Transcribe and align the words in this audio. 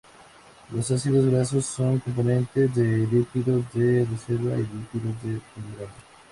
Los 0.73 0.89
ácidos 0.89 1.27
grasos 1.29 1.63
son 1.63 1.99
componentes 1.99 2.73
de 2.73 3.05
lípidos 3.05 3.63
de 3.71 4.03
reserva 4.03 4.55
y 4.55 4.63
lípidos 4.63 5.21
de 5.21 5.39
membrana. 5.59 5.93